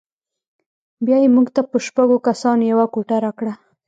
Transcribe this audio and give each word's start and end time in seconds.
بیا 1.05 1.17
یې 1.23 1.29
موږ 1.35 1.47
ته 1.55 1.61
په 1.71 1.77
شپږو 1.85 2.17
کسانو 2.27 2.63
یوه 2.71 2.85
کوټه 2.93 3.17
راکړه. 3.25 3.53